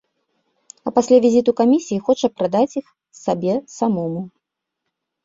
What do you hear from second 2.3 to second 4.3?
прадаць іх сабе самому.